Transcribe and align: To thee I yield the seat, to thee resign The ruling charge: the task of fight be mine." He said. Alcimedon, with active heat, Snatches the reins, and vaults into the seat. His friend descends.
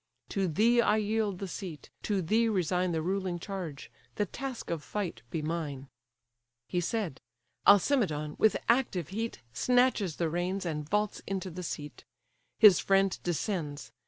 To 0.29 0.47
thee 0.47 0.81
I 0.81 0.97
yield 0.97 1.37
the 1.37 1.47
seat, 1.47 1.91
to 2.01 2.23
thee 2.23 2.49
resign 2.49 2.91
The 2.91 3.03
ruling 3.03 3.37
charge: 3.37 3.91
the 4.15 4.25
task 4.25 4.71
of 4.71 4.81
fight 4.83 5.21
be 5.29 5.43
mine." 5.43 5.89
He 6.67 6.81
said. 6.81 7.21
Alcimedon, 7.67 8.35
with 8.39 8.57
active 8.67 9.09
heat, 9.09 9.41
Snatches 9.53 10.15
the 10.15 10.27
reins, 10.27 10.65
and 10.65 10.89
vaults 10.89 11.21
into 11.27 11.51
the 11.51 11.61
seat. 11.61 12.03
His 12.57 12.79
friend 12.79 13.19
descends. 13.21 13.91